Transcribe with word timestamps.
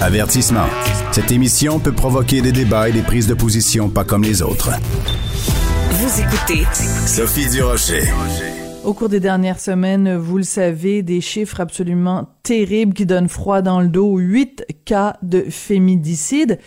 Avertissement. 0.00 0.66
Cette 1.10 1.32
émission 1.32 1.80
peut 1.80 1.92
provoquer 1.92 2.40
des 2.40 2.52
débats 2.52 2.88
et 2.88 2.92
des 2.92 3.02
prises 3.02 3.26
de 3.26 3.34
position 3.34 3.88
pas 3.88 4.04
comme 4.04 4.22
les 4.22 4.42
autres. 4.42 4.70
Vous 5.90 6.20
écoutez 6.20 6.64
Sophie 6.72 7.50
Durocher. 7.50 8.04
Au 8.84 8.94
cours 8.94 9.08
des 9.08 9.18
dernières 9.18 9.58
semaines, 9.58 10.16
vous 10.16 10.38
le 10.38 10.44
savez, 10.44 11.02
des 11.02 11.20
chiffres 11.20 11.60
absolument 11.60 12.28
terribles 12.44 12.94
qui 12.94 13.06
donnent 13.06 13.28
froid 13.28 13.60
dans 13.60 13.80
le 13.80 13.88
dos. 13.88 14.18
Huit 14.18 14.64
cas 14.84 15.16
de 15.22 15.40
féminicide. 15.50 16.60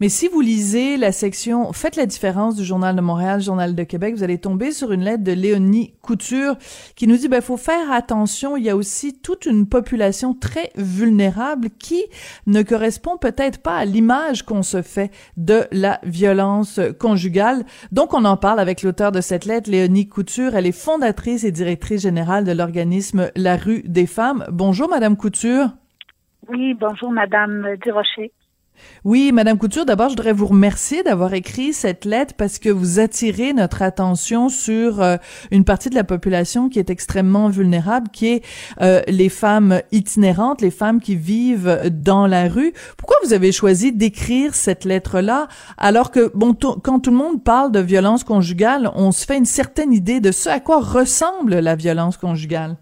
Mais 0.00 0.08
si 0.08 0.28
vous 0.28 0.40
lisez 0.40 0.96
la 0.96 1.12
section 1.12 1.74
Faites 1.74 1.96
la 1.96 2.06
différence 2.06 2.56
du 2.56 2.64
Journal 2.64 2.96
de 2.96 3.02
Montréal, 3.02 3.42
Journal 3.42 3.74
de 3.74 3.82
Québec, 3.84 4.14
vous 4.14 4.22
allez 4.22 4.38
tomber 4.38 4.72
sur 4.72 4.92
une 4.92 5.04
lettre 5.04 5.22
de 5.22 5.32
Léonie 5.32 5.92
Couture 6.00 6.56
qui 6.96 7.06
nous 7.06 7.18
dit 7.18 7.28
ben 7.28 7.42
faut 7.42 7.58
faire 7.58 7.92
attention, 7.92 8.56
il 8.56 8.64
y 8.64 8.70
a 8.70 8.76
aussi 8.76 9.20
toute 9.20 9.44
une 9.44 9.68
population 9.68 10.32
très 10.32 10.70
vulnérable 10.74 11.68
qui 11.78 12.02
ne 12.46 12.62
correspond 12.62 13.18
peut-être 13.18 13.62
pas 13.62 13.76
à 13.76 13.84
l'image 13.84 14.42
qu'on 14.42 14.62
se 14.62 14.80
fait 14.80 15.10
de 15.36 15.64
la 15.70 16.00
violence 16.02 16.80
conjugale. 16.98 17.66
Donc 17.92 18.14
on 18.14 18.24
en 18.24 18.38
parle 18.38 18.60
avec 18.60 18.82
l'auteur 18.82 19.12
de 19.12 19.20
cette 19.20 19.44
lettre, 19.44 19.70
Léonie 19.70 20.08
Couture, 20.08 20.54
elle 20.54 20.66
est 20.66 20.72
fondatrice 20.72 21.44
et 21.44 21.52
directrice 21.52 22.00
générale 22.00 22.44
de 22.44 22.52
l'organisme 22.52 23.30
La 23.36 23.56
rue 23.56 23.82
des 23.82 24.06
femmes. 24.06 24.46
Bonjour 24.50 24.88
madame 24.88 25.18
Couture. 25.18 25.68
Oui, 26.48 26.72
bonjour 26.72 27.10
madame 27.10 27.76
Durocher. 27.82 28.32
Oui, 29.04 29.32
Madame 29.32 29.56
Couture, 29.56 29.86
d'abord, 29.86 30.08
je 30.08 30.12
voudrais 30.14 30.32
vous 30.32 30.46
remercier 30.46 31.02
d'avoir 31.02 31.32
écrit 31.32 31.72
cette 31.72 32.04
lettre 32.04 32.34
parce 32.36 32.58
que 32.58 32.68
vous 32.68 33.00
attirez 33.00 33.52
notre 33.52 33.82
attention 33.82 34.48
sur 34.48 35.00
euh, 35.00 35.16
une 35.50 35.64
partie 35.64 35.88
de 35.88 35.94
la 35.94 36.04
population 36.04 36.68
qui 36.68 36.78
est 36.78 36.90
extrêmement 36.90 37.48
vulnérable, 37.48 38.08
qui 38.12 38.28
est 38.28 38.44
euh, 38.82 39.00
les 39.08 39.28
femmes 39.28 39.80
itinérantes, 39.90 40.60
les 40.60 40.70
femmes 40.70 41.00
qui 41.00 41.16
vivent 41.16 41.80
dans 41.90 42.26
la 42.26 42.48
rue. 42.48 42.72
Pourquoi 42.98 43.16
vous 43.24 43.32
avez 43.32 43.52
choisi 43.52 43.92
d'écrire 43.92 44.54
cette 44.54 44.84
lettre-là 44.84 45.48
alors 45.78 46.10
que, 46.10 46.30
bon, 46.34 46.54
quand 46.54 47.00
tout 47.00 47.10
le 47.10 47.16
monde 47.16 47.42
parle 47.42 47.72
de 47.72 47.80
violence 47.80 48.24
conjugale, 48.24 48.90
on 48.94 49.12
se 49.12 49.24
fait 49.24 49.38
une 49.38 49.46
certaine 49.46 49.92
idée 49.92 50.20
de 50.20 50.32
ce 50.32 50.48
à 50.48 50.60
quoi 50.60 50.80
ressemble 50.80 51.58
la 51.58 51.74
violence 51.74 52.16
conjugale? 52.16 52.76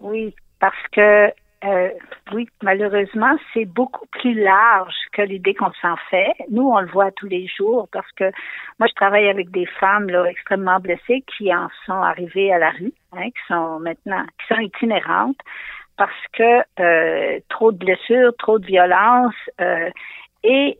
Oui, 0.00 0.34
parce 0.60 0.74
que 0.92 1.28
euh, 1.64 1.90
oui, 2.32 2.48
malheureusement, 2.62 3.36
c'est 3.52 3.66
beaucoup 3.66 4.06
plus 4.12 4.34
large 4.34 4.94
que 5.12 5.22
l'idée 5.22 5.54
qu'on 5.54 5.72
s'en 5.82 5.96
fait. 6.10 6.32
Nous, 6.50 6.62
on 6.62 6.80
le 6.80 6.86
voit 6.86 7.10
tous 7.12 7.26
les 7.26 7.46
jours 7.46 7.88
parce 7.92 8.10
que 8.12 8.24
moi, 8.78 8.88
je 8.88 8.94
travaille 8.94 9.28
avec 9.28 9.50
des 9.50 9.66
femmes 9.66 10.08
là, 10.08 10.24
extrêmement 10.24 10.80
blessées 10.80 11.22
qui 11.36 11.54
en 11.54 11.68
sont 11.84 11.92
arrivées 11.92 12.52
à 12.52 12.58
la 12.58 12.70
rue, 12.70 12.94
hein, 13.12 13.26
qui 13.26 13.46
sont 13.48 13.78
maintenant, 13.80 14.24
qui 14.38 14.54
sont 14.54 14.60
itinérantes 14.60 15.38
parce 15.98 16.26
que 16.32 16.62
euh, 16.80 17.40
trop 17.50 17.72
de 17.72 17.76
blessures, 17.76 18.32
trop 18.38 18.58
de 18.58 18.64
violence 18.64 19.34
euh, 19.60 19.90
et 20.42 20.78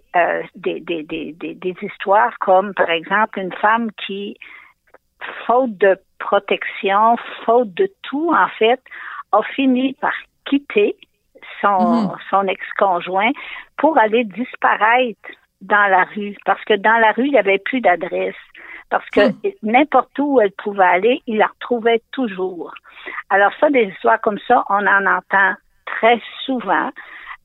des, 0.55 0.81
des 0.81 1.77
histoires 1.83 2.39
comme, 2.39 2.73
par 2.73 2.89
exemple, 2.89 3.39
une 3.39 3.53
femme 3.53 3.91
qui, 4.07 4.39
faute 5.47 5.77
de 5.77 5.99
protection, 6.19 7.17
faute 7.45 7.73
de 7.75 7.91
tout, 8.03 8.33
en 8.33 8.49
fait, 8.59 8.81
a 9.33 9.43
fini 9.55 9.95
par 10.01 10.13
quitter 10.51 10.97
son, 11.61 12.09
mhm. 12.09 12.17
son 12.29 12.47
ex-conjoint 12.47 13.31
pour 13.79 13.97
aller 13.99 14.25
disparaître 14.25 15.31
dans 15.61 15.91
la 15.91 16.05
rue 16.05 16.37
parce 16.45 16.63
que 16.65 16.75
dans 16.75 16.99
la 16.99 17.13
rue, 17.13 17.27
il 17.27 17.33
n'y 17.33 17.39
avait 17.39 17.59
plus 17.59 17.81
d'adresse. 17.81 18.35
Parce 18.91 19.09
que 19.11 19.29
mhm. 19.29 19.53
n'importe 19.63 20.19
où 20.19 20.41
elle 20.41 20.53
pouvait 20.53 20.85
aller, 20.85 21.23
il 21.27 21.39
la 21.39 21.47
retrouvait 21.47 22.03
toujours. 22.13 22.75
Alors 23.31 23.53
ça, 23.61 23.71
des 23.71 23.85
histoires 23.85 24.21
comme 24.21 24.39
ça, 24.49 24.65
on 24.69 24.87
en 24.87 25.07
entend 25.07 25.55
très 25.87 26.21
souvent. 26.45 26.91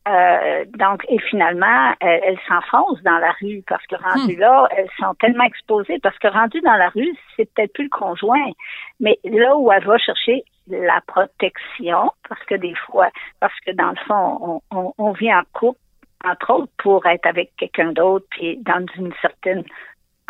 Euh, 0.07 0.65
donc, 0.77 1.03
et 1.09 1.19
finalement, 1.19 1.93
elles, 1.99 2.21
elles 2.23 2.39
s'enfoncent 2.47 3.01
dans 3.01 3.17
la 3.17 3.31
rue 3.41 3.63
parce 3.67 3.85
que 3.87 3.95
rendues 3.95 4.37
hmm. 4.37 4.39
là, 4.39 4.67
elles 4.77 4.89
sont 4.99 5.15
tellement 5.15 5.45
exposées 5.45 5.99
parce 6.01 6.17
que 6.19 6.27
rendues 6.27 6.61
dans 6.61 6.75
la 6.75 6.89
rue, 6.89 7.15
c'est 7.35 7.51
peut-être 7.53 7.73
plus 7.73 7.85
le 7.85 7.89
conjoint, 7.89 8.51
mais 8.99 9.17
là 9.23 9.57
où 9.57 9.71
elle 9.71 9.83
va 9.83 9.97
chercher 9.97 10.43
la 10.67 11.01
protection, 11.07 12.11
parce 12.27 12.43
que 12.45 12.55
des 12.55 12.75
fois, 12.75 13.09
parce 13.39 13.57
que 13.65 13.71
dans 13.71 13.89
le 13.89 13.97
fond, 14.07 14.61
on, 14.71 14.93
on, 14.97 15.11
vient 15.11 15.39
en 15.39 15.43
couple, 15.53 15.79
entre 16.23 16.53
autres, 16.53 16.71
pour 16.77 17.05
être 17.05 17.25
avec 17.25 17.55
quelqu'un 17.57 17.91
d'autre, 17.91 18.25
puis 18.31 18.57
dans 18.57 18.85
une 18.97 19.13
certaine 19.21 19.63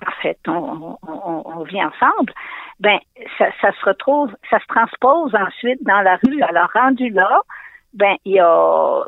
en 0.05 0.11
fait, 0.21 0.37
on, 0.47 0.97
on, 1.07 1.43
on, 1.45 1.63
vit 1.63 1.81
ensemble, 1.81 2.33
ben 2.81 2.99
ça, 3.37 3.47
ça, 3.61 3.71
se 3.71 3.85
retrouve, 3.85 4.35
ça 4.49 4.59
se 4.59 4.65
transpose 4.67 5.33
ensuite 5.33 5.81
dans 5.83 6.01
la 6.01 6.17
rue. 6.17 6.41
Alors 6.43 6.69
rendu 6.73 7.09
là, 7.11 7.41
ben 7.93 8.15
il 8.25 8.33
y 8.33 8.39
a 8.39 9.03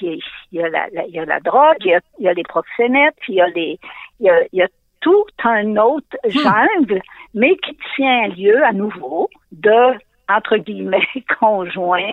il 0.00 0.20
y 0.52 0.62
a, 0.62 0.68
la, 0.68 0.88
il 0.88 1.14
y 1.14 1.18
a 1.18 1.24
la 1.24 1.40
drogue, 1.40 1.76
il 1.80 1.90
y 1.90 1.94
a, 1.94 2.00
il 2.18 2.24
y 2.24 2.28
a 2.28 2.32
les 2.32 2.42
proxénètes, 2.42 3.16
il 3.28 3.36
y 3.36 3.40
a 3.40 3.48
les 3.48 3.78
il 4.20 4.26
y 4.26 4.30
a, 4.30 4.42
il 4.52 4.58
y 4.58 4.62
a 4.62 4.68
tout 5.00 5.26
un 5.44 5.76
autre 5.76 6.16
hmm. 6.24 6.30
jungle, 6.30 7.02
mais 7.34 7.56
qui 7.56 7.76
tient 7.96 8.28
lieu 8.28 8.64
à 8.64 8.72
nouveau 8.72 9.28
de 9.52 9.98
entre 10.28 10.56
guillemets 10.58 11.06
conjoint. 11.40 12.10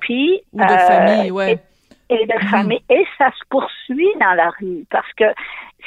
Puis 0.00 0.40
de 0.52 0.62
famille, 0.62 1.30
ouais. 1.30 1.58
Et, 2.08 2.24
de 2.24 2.44
hmm. 2.44 2.48
famille. 2.48 2.82
Et 2.88 3.04
ça 3.18 3.30
se 3.30 3.44
poursuit 3.50 4.12
dans 4.20 4.34
la 4.34 4.50
rue 4.60 4.84
parce 4.90 5.12
que 5.14 5.24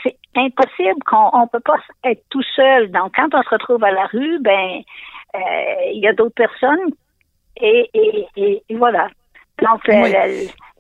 c'est 0.04 0.18
impossible 0.36 1.02
qu'on 1.06 1.30
on 1.34 1.48
peut 1.48 1.62
pas 1.62 1.80
être 2.04 2.24
tout 2.30 2.44
seul. 2.56 2.92
Donc 2.92 3.14
quand 3.16 3.34
on 3.34 3.42
se 3.42 3.50
retrouve 3.50 3.84
à 3.84 3.92
la 3.92 4.06
rue, 4.08 4.40
ben 4.42 4.82
euh, 5.36 5.40
il 5.94 6.02
y 6.02 6.08
a 6.08 6.14
d'autres 6.14 6.36
personnes 6.36 6.92
et, 7.62 7.90
et, 7.94 8.28
et, 8.70 8.76
voilà. 8.76 9.10
Donc 9.62 9.88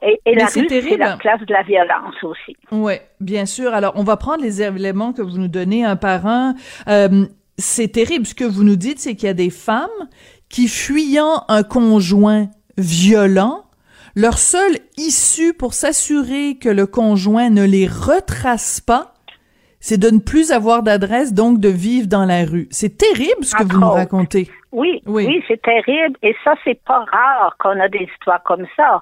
et, 0.01 0.35
la 0.35 0.45
rue, 0.45 0.67
c'est 0.69 0.97
la 0.97 1.17
place 1.17 1.41
de 1.41 1.53
la 1.53 1.63
violence 1.63 2.15
aussi. 2.23 2.55
Oui, 2.71 2.93
bien 3.19 3.45
sûr. 3.45 3.73
Alors, 3.73 3.93
on 3.95 4.03
va 4.03 4.15
prendre 4.15 4.41
les 4.41 4.61
éléments 4.61 5.11
que 5.11 5.21
vous 5.21 5.37
nous 5.37 5.49
donnez 5.49 5.83
un 5.83 5.97
par 5.97 6.25
un. 6.25 6.55
Euh, 6.87 7.25
c'est 7.57 7.89
terrible. 7.89 8.25
Ce 8.25 8.33
que 8.33 8.45
vous 8.45 8.63
nous 8.63 8.77
dites, 8.77 8.99
c'est 8.99 9.15
qu'il 9.15 9.27
y 9.27 9.31
a 9.31 9.33
des 9.33 9.49
femmes 9.49 9.89
qui, 10.49 10.67
fuyant 10.67 11.43
un 11.47 11.63
conjoint 11.63 12.47
violent, 12.77 13.63
leur 14.15 14.37
seule 14.37 14.77
issue 14.97 15.53
pour 15.53 15.73
s'assurer 15.73 16.57
que 16.59 16.69
le 16.69 16.87
conjoint 16.87 17.49
ne 17.49 17.63
les 17.63 17.87
retrace 17.87 18.81
pas, 18.81 19.13
c'est 19.79 19.99
de 19.99 20.09
ne 20.09 20.19
plus 20.19 20.51
avoir 20.51 20.83
d'adresse, 20.83 21.33
donc 21.33 21.59
de 21.59 21.69
vivre 21.69 22.07
dans 22.07 22.25
la 22.25 22.43
rue. 22.43 22.67
C'est 22.69 22.97
terrible 22.97 23.43
ce 23.43 23.55
que 23.55 23.63
vous 23.63 23.79
nous 23.79 23.89
racontez. 23.89 24.49
Oui, 24.71 25.01
oui, 25.05 25.25
oui 25.25 25.43
c'est 25.47 25.61
terrible. 25.61 26.17
Et 26.21 26.35
ça, 26.43 26.55
c'est 26.63 26.81
pas 26.83 27.05
rare 27.11 27.55
qu'on 27.59 27.79
a 27.79 27.87
des 27.87 28.07
histoires 28.11 28.43
comme 28.43 28.65
ça. 28.75 29.01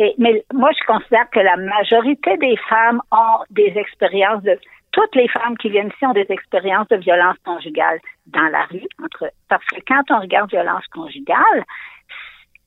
Et, 0.00 0.14
mais 0.18 0.44
moi, 0.52 0.70
je 0.78 0.86
considère 0.86 1.28
que 1.30 1.40
la 1.40 1.56
majorité 1.56 2.36
des 2.38 2.56
femmes 2.68 3.00
ont 3.10 3.44
des 3.50 3.72
expériences 3.76 4.42
de 4.42 4.58
toutes 4.98 5.14
les 5.14 5.28
femmes 5.28 5.56
qui 5.56 5.68
viennent 5.68 5.92
ici 5.94 6.06
ont 6.06 6.12
des 6.12 6.26
expériences 6.28 6.88
de 6.88 6.96
violence 6.96 7.36
conjugale 7.44 8.00
dans 8.26 8.48
la 8.48 8.64
rue, 8.64 8.86
entre, 9.02 9.30
parce 9.48 9.64
que 9.66 9.80
quand 9.86 10.02
on 10.10 10.20
regarde 10.20 10.50
violence 10.50 10.86
conjugale, 10.88 11.64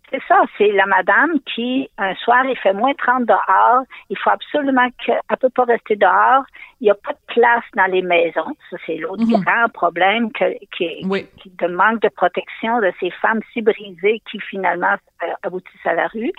c'est 0.09 0.21
ça, 0.27 0.41
c'est 0.57 0.71
la 0.71 0.85
madame 0.85 1.39
qui, 1.53 1.89
un 1.97 2.13
soir, 2.15 2.45
il 2.45 2.57
fait 2.57 2.73
moins 2.73 2.93
30 2.93 3.25
dehors, 3.25 3.83
il 4.09 4.17
faut 4.17 4.29
absolument 4.29 4.87
qu'elle 5.03 5.19
ne 5.29 5.35
peut 5.35 5.49
pas 5.49 5.63
rester 5.63 5.95
dehors, 5.95 6.43
il 6.79 6.85
n'y 6.85 6.91
a 6.91 6.95
pas 6.95 7.13
de 7.13 7.33
place 7.33 7.63
dans 7.75 7.85
les 7.85 8.01
maisons. 8.01 8.55
Ça, 8.69 8.77
c'est 8.85 8.97
l'autre 8.97 9.23
mhm. 9.23 9.43
grand 9.43 9.69
problème 9.73 10.31
que, 10.31 10.53
qui, 10.75 11.05
qui, 11.37 11.49
de 11.49 11.67
manque 11.67 12.01
de 12.01 12.09
protection 12.09 12.79
de 12.79 12.91
ces 12.99 13.09
femmes 13.21 13.39
si 13.53 13.61
brisées 13.61 14.21
qui 14.29 14.39
finalement 14.39 14.95
euh, 15.23 15.27
aboutissent 15.43 15.85
à 15.85 15.93
la 15.93 16.07
rue. 16.07 16.31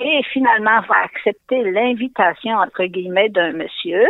Et 0.00 0.22
finalement, 0.32 0.80
va 0.88 0.96
accepter 1.04 1.62
l'invitation, 1.70 2.56
entre 2.56 2.84
guillemets, 2.84 3.28
d'un 3.28 3.52
monsieur 3.52 4.06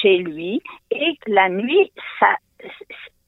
chez 0.00 0.18
lui. 0.18 0.62
Et 0.90 1.18
la 1.26 1.48
nuit, 1.48 1.92
ça, 2.20 2.28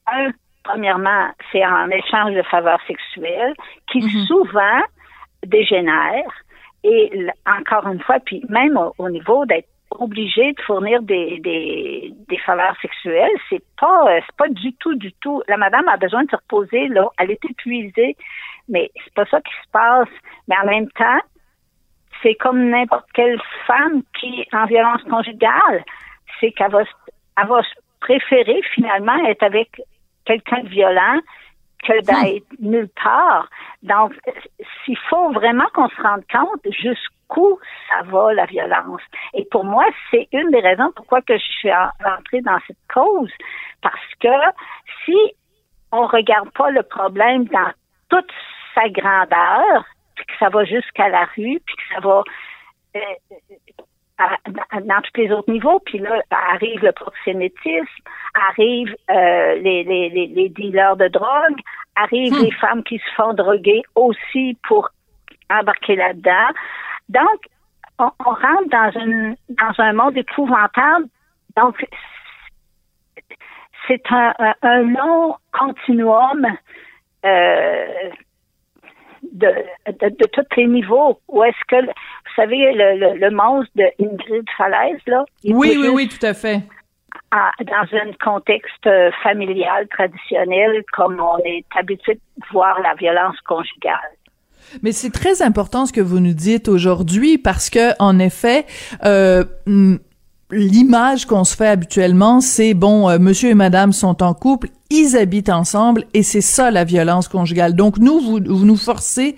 un, 0.06 0.31
premièrement, 0.65 1.29
c'est 1.51 1.65
en 1.65 1.89
échange 1.91 2.34
de 2.34 2.43
faveurs 2.43 2.81
sexuelles 2.87 3.55
qui 3.91 4.01
mhm. 4.01 4.27
souvent 4.27 4.81
dégénère. 5.45 6.31
Et 6.84 7.27
encore 7.47 7.87
une 7.89 8.01
fois, 8.01 8.19
puis 8.21 8.45
même 8.49 8.79
au, 8.99 9.11
niveau 9.11 9.44
d'être 9.47 9.69
obligé 9.91 10.53
de 10.53 10.61
fournir 10.62 11.03
des, 11.03 11.41
des, 11.41 12.12
des 12.29 12.38
faveurs 12.38 12.76
sexuelles, 12.81 13.37
c'est 13.49 13.62
pas 13.81 14.05
c'est 14.20 14.37
pas 14.37 14.49
du 14.49 14.73
tout 14.75 14.94
du 14.94 15.12
tout. 15.15 15.43
La 15.49 15.56
madame 15.56 15.88
a 15.88 15.97
besoin 15.97 16.25
de 16.25 16.31
se 16.31 16.37
reposer 16.37 16.88
là, 16.88 17.09
elle 17.19 17.32
est 17.32 17.44
épuisée, 17.44 18.17
mais 18.69 18.91
c'est 19.03 19.15
pas 19.15 19.26
ça 19.26 19.41
qui 19.41 19.53
se 19.53 19.70
passe. 19.73 20.09
Mais 20.47 20.56
en 20.62 20.67
même 20.67 20.88
temps, 20.93 21.20
c'est 22.23 22.35
comme 22.35 22.69
n'importe 22.70 23.06
quelle 23.12 23.41
femme 23.67 24.03
qui 24.19 24.41
est 24.41 24.55
en 24.55 24.67
violence 24.67 25.03
conjugale, 25.05 25.85
c'est 26.40 26.52
qu'elle 26.52 26.70
va, 26.70 26.82
elle 27.37 27.46
va 27.46 27.61
préférer 28.00 28.61
finalement 28.75 29.17
être 29.26 29.43
avec 29.43 29.81
quelqu'un 30.25 30.62
de 30.62 30.69
violent 30.69 31.20
que 31.85 32.00
d'être 32.02 32.46
nulle 32.61 32.88
part. 33.02 33.49
Donc, 33.82 34.12
s'il 34.85 34.99
faut 35.08 35.31
vraiment 35.32 35.67
qu'on 35.75 35.88
se 35.88 36.02
rende 36.02 36.25
compte 36.31 36.61
jusqu'où 36.64 37.58
ça 37.88 38.02
va 38.02 38.32
la 38.35 38.46
violence. 38.46 39.02
Et 39.35 39.46
pour 39.50 39.64
moi, 39.64 39.85
c'est 40.11 40.29
une 40.32 40.50
des 40.50 40.61
raisons 40.61 40.90
pourquoi 40.96 41.23
que 41.23 41.37
je 41.37 41.44
suis 41.44 41.73
rentrée 41.73 42.41
dans 42.41 42.58
cette 42.67 42.79
cause, 42.93 43.31
parce 43.82 44.14
que 44.20 44.29
si 45.05 45.17
on 45.93 46.06
regarde 46.06 46.50
pas 46.50 46.70
le 46.70 46.82
problème 46.82 47.44
dans 47.46 47.70
toute 48.08 48.31
sa 48.75 48.88
grandeur, 48.88 49.84
puis 50.14 50.26
que 50.26 50.32
ça 50.38 50.49
va 50.49 50.64
jusqu'à 50.64 51.08
la 51.08 51.25
rue, 51.37 51.61
puis 51.64 51.76
que 51.76 51.94
ça 51.94 52.00
va 52.00 52.23
dans 54.19 55.00
tous 55.03 55.20
les 55.20 55.31
autres 55.32 55.50
niveaux. 55.50 55.81
Puis 55.81 55.99
là, 55.99 56.20
arrive 56.31 56.82
le 56.82 56.93
proxénétisme, 56.93 57.87
arrive 58.50 58.94
euh, 59.11 59.55
les, 59.56 59.85
les, 59.85 60.09
les, 60.09 60.49
dealers 60.49 60.97
de 60.97 61.09
drogue, 61.09 61.61
arrivent 61.97 62.35
hmm. 62.35 62.44
les 62.44 62.50
femmes 62.53 62.82
qui 62.82 62.99
se 62.99 63.15
font 63.17 63.32
droguer 63.35 63.82
aussi 63.94 64.56
pour 64.67 64.91
embarquer 65.50 65.97
là-dedans. 65.97 66.49
Donc, 67.09 67.49
on, 67.99 68.11
rentre 68.25 68.69
dans, 68.70 68.91
une, 69.00 69.37
dans 69.49 69.73
un 69.79 69.93
monde 69.93 70.17
épouvantable. 70.17 71.06
Donc, 71.56 71.85
c'est 73.87 74.03
un, 74.11 74.35
un, 74.62 74.82
long 74.82 75.37
continuum 75.53 76.47
euh, 77.25 78.11
de, 79.32 79.49
de, 79.87 80.26
tous 80.26 80.56
les 80.56 80.67
niveaux. 80.67 81.20
Où 81.29 81.43
est-ce 81.43 81.65
que, 81.67 81.91
savez, 82.38 82.73
le, 82.73 83.19
le, 83.19 83.31
monstre 83.31 83.70
de 83.76 83.85
Ingrid 84.00 84.44
Falaise, 84.56 85.00
là? 85.06 85.25
Oui, 85.44 85.76
oui, 85.79 85.88
oui, 85.88 86.08
tout 86.08 86.25
à 86.25 86.35
fait. 86.35 86.62
dans 87.32 87.99
un 87.99 88.12
contexte 88.25 88.87
euh, 88.87 89.11
familial 89.23 89.88
traditionnel, 89.88 90.85
comme 90.93 91.20
on 91.20 91.38
est 91.44 91.64
habitué 91.76 92.14
de 92.14 92.44
voir 92.52 92.81
la 92.81 92.94
violence 92.94 93.37
conjugale. 93.46 94.12
Mais 94.82 94.93
c'est 94.93 95.11
très 95.11 95.43
important 95.43 95.87
ce 95.87 95.93
que 95.93 96.00
vous 96.00 96.20
nous 96.20 96.35
dites 96.35 96.69
aujourd'hui 96.69 97.38
parce 97.38 97.70
que, 97.70 97.93
en 97.99 98.19
effet, 98.19 98.67
euh, 99.05 99.44
l'image 100.50 101.27
qu'on 101.27 101.45
se 101.45 101.55
fait 101.55 101.69
habituellement, 101.69 102.41
c'est 102.41 102.75
bon, 102.75 103.09
euh, 103.09 103.19
monsieur 103.19 103.50
et 103.50 103.55
madame 103.55 103.93
sont 103.93 104.23
en 104.23 104.35
couple, 104.35 104.69
ils 104.91 105.17
habitent 105.17 105.50
ensemble 105.50 106.05
et 106.15 106.23
c'est 106.23 106.41
ça 106.41 106.71
la 106.71 106.85
violence 106.85 107.29
conjugale. 107.29 107.75
Donc 107.75 107.99
nous, 107.99 108.21
vous, 108.21 108.41
vous 108.45 108.65
nous 108.65 108.77
forcez 108.77 109.37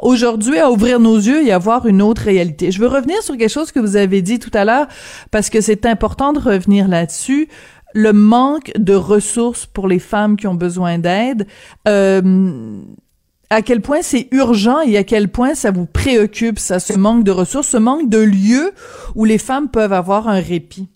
aujourd'hui 0.00 0.58
à 0.58 0.70
ouvrir 0.70 1.00
nos 1.00 1.16
yeux 1.16 1.46
et 1.46 1.52
à 1.52 1.58
voir 1.58 1.86
une 1.86 2.02
autre 2.02 2.22
réalité. 2.22 2.70
Je 2.70 2.80
veux 2.80 2.88
revenir 2.88 3.22
sur 3.22 3.36
quelque 3.36 3.50
chose 3.50 3.72
que 3.72 3.80
vous 3.80 3.96
avez 3.96 4.20
dit 4.20 4.38
tout 4.38 4.50
à 4.52 4.64
l'heure 4.64 4.86
parce 5.30 5.48
que 5.48 5.60
c'est 5.60 5.86
important 5.86 6.32
de 6.32 6.38
revenir 6.38 6.88
là-dessus 6.88 7.48
le 7.92 8.12
manque 8.12 8.72
de 8.78 8.94
ressources 8.94 9.66
pour 9.66 9.88
les 9.88 9.98
femmes 9.98 10.36
qui 10.36 10.46
ont 10.46 10.54
besoin 10.54 10.98
d'aide. 10.98 11.46
Euh, 11.88 12.80
à 13.50 13.62
quel 13.62 13.80
point 13.80 14.00
c'est 14.00 14.28
urgent 14.32 14.80
et 14.80 14.96
à 14.96 15.04
quel 15.04 15.28
point 15.28 15.54
ça 15.54 15.72
vous 15.72 15.86
préoccupe, 15.86 16.58
ça, 16.58 16.78
ce 16.78 16.96
manque 16.96 17.24
de 17.24 17.32
ressources, 17.32 17.68
ce 17.68 17.76
manque 17.76 18.08
de 18.08 18.18
lieux 18.18 18.72
où 19.16 19.24
les 19.24 19.38
femmes 19.38 19.68
peuvent 19.68 19.92
avoir 19.92 20.28
un 20.28 20.40
répit? 20.40 20.88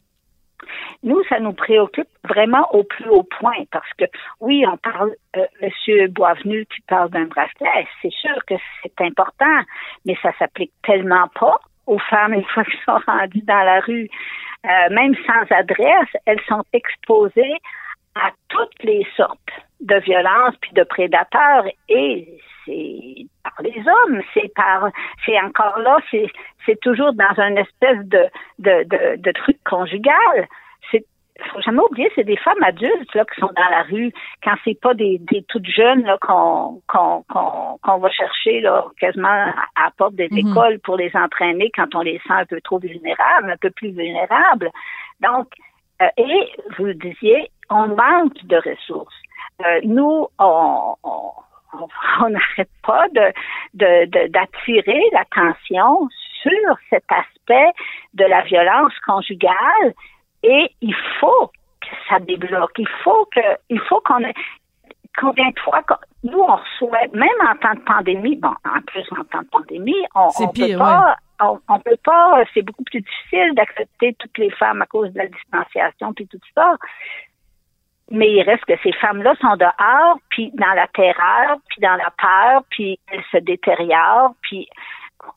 Nous, 1.03 1.23
ça 1.29 1.39
nous 1.39 1.53
préoccupe 1.53 2.09
vraiment 2.27 2.67
au 2.73 2.83
plus 2.85 3.09
haut 3.11 3.25
point 3.25 3.65
parce 3.71 3.93
que 3.99 4.05
oui, 4.41 4.65
on 4.67 4.79
parle, 4.79 5.11
euh, 5.37 5.45
Monsieur 5.61 6.09
Boisvenu 6.09 6.65
qui 6.67 6.81
parle 6.89 7.11
d'un 7.11 7.27
bracelet, 7.27 7.87
c'est 8.01 8.13
sûr 8.13 8.37
que 8.47 8.55
c'est 8.83 9.01
important, 9.01 9.61
mais 10.07 10.17
ça 10.23 10.31
s'applique 10.39 10.73
tellement 10.83 11.29
pas 11.39 11.59
aux 11.87 11.99
femmes 11.99 12.33
une 12.33 12.45
fois 12.45 12.65
qu'elles 12.65 12.81
sont 12.87 13.01
rendues 13.07 13.43
dans 13.43 13.65
la 13.65 13.81
rue, 13.81 14.09
euh, 14.65 14.95
même 14.95 15.15
sans 15.27 15.55
adresse, 15.55 16.09
elles 16.25 16.41
sont 16.49 16.63
exposées 16.73 17.59
à 18.15 18.31
toutes 18.49 18.83
les 18.83 19.07
sortes 19.17 19.44
de 19.85 19.97
violences 19.97 20.57
puis 20.61 20.73
de 20.73 20.83
prédateurs 20.83 21.65
et 21.89 22.39
c'est 22.65 23.27
par 23.43 23.63
les 23.63 23.79
hommes, 23.79 24.23
c'est 24.33 24.53
par, 24.55 24.89
c'est 25.25 25.39
encore 25.41 25.79
là, 25.79 25.99
c'est, 26.11 26.27
c'est 26.65 26.81
toujours 26.81 27.13
dans 27.13 27.43
une 27.43 27.59
espèce 27.59 27.99
de, 28.07 28.25
de, 28.59 28.85
de, 28.85 29.21
de 29.21 29.33
truc 29.33 29.59
conjugal. 29.65 30.49
C'est, 30.91 31.05
faut 31.53 31.61
jamais 31.61 31.83
oublier, 31.83 32.11
c'est 32.15 32.25
des 32.25 32.39
femmes 32.39 32.63
adultes 32.63 33.15
là 33.15 33.25
qui 33.27 33.41
sont 33.41 33.53
dans 33.55 33.71
la 33.71 33.83
rue 33.83 34.13
quand 34.43 34.55
c'est 34.65 34.81
pas 34.81 34.95
des, 34.95 35.19
des 35.19 35.45
toutes 35.49 35.67
jeunes 35.67 36.05
là 36.05 36.17
qu'on 36.21 36.81
qu'on 36.87 37.23
qu'on, 37.29 37.79
qu'on 37.83 37.99
va 37.99 38.11
chercher 38.11 38.61
là 38.61 38.87
quasiment 38.99 39.29
à, 39.29 39.85
la 39.85 39.91
porte 39.99 40.15
des 40.15 40.29
mhm. 40.31 40.39
écoles 40.39 40.79
pour 40.81 40.97
les 40.97 41.11
entraîner 41.15 41.71
quand 41.75 41.95
on 41.95 42.01
les 42.01 42.19
sent 42.19 42.33
un 42.33 42.47
peu 42.47 42.61
trop 42.63 42.79
vulnérables, 42.79 43.51
un 43.51 43.57
peu 43.61 43.71
plus 43.71 43.91
vulnérables. 43.91 44.71
Donc 45.21 45.49
euh, 46.03 46.09
et 46.17 46.53
vous 46.79 46.87
le 46.87 46.95
disiez, 46.95 47.51
on 47.71 47.89
manque 47.89 48.45
de 48.45 48.57
ressources. 48.57 49.15
Euh, 49.61 49.81
nous, 49.85 50.27
on, 50.39 50.97
on 52.21 52.29
n'arrête 52.29 52.71
pas 52.87 53.07
de, 53.09 54.29
d'attirer 54.29 55.03
l'attention 55.13 56.09
sur 56.43 56.77
cet 56.91 57.05
aspect 57.11 57.73
de 58.15 58.25
la 58.25 58.43
violence 58.43 58.93
conjugale 59.07 59.95
et 60.43 60.71
il 60.81 60.95
faut 61.21 61.51
que 61.81 61.89
ça 62.09 62.19
débloque. 62.21 62.73
Il 62.79 62.89
faut 63.03 63.29
que, 63.35 63.41
il 63.71 63.81
faut 63.81 64.01
qu'on 64.01 64.21
ait, 64.21 64.35
combien 65.19 65.49
de 65.49 65.59
fois, 65.61 65.83
nous, 66.23 66.39
on 66.39 66.57
reçoit, 66.57 67.07
même 67.13 67.29
en 67.49 67.57
temps 67.57 67.75
de 67.75 67.81
pandémie, 67.81 68.37
bon, 68.37 68.55
en 68.65 68.81
plus 68.87 69.07
en 69.13 69.25
temps 69.25 69.43
de 69.43 69.49
pandémie, 69.49 70.05
on, 70.15 70.29
on 70.39 70.49
peut 70.49 70.77
pas, 70.77 71.17
on, 71.41 71.79
peut 71.81 71.99
pas, 72.05 72.45
c'est 72.53 72.63
beaucoup 72.63 72.85
plus 72.85 73.01
difficile 73.01 73.55
d'accepter 73.55 74.15
toutes 74.19 74.39
les 74.39 74.51
femmes 74.51 74.83
à 74.83 74.87
cause 74.87 75.13
de 75.13 75.19
la 75.19 75.27
distanciation 75.27 76.13
puis 76.13 76.27
tout 76.27 76.39
ça. 76.55 76.77
Mais 78.11 78.31
il 78.31 78.43
reste 78.43 78.65
que 78.67 78.77
ces 78.83 78.93
femmes-là 78.93 79.35
sont 79.41 79.57
dehors, 79.57 80.19
puis 80.31 80.51
dans 80.55 80.75
la 80.75 80.87
terreur, 80.89 81.57
puis 81.69 81.81
dans 81.81 81.97
la 81.97 82.11
peur, 82.19 82.63
puis 82.71 82.99
elles 83.11 83.25
se 83.33 83.39
détériorent, 83.39 84.35
puis 84.43 84.69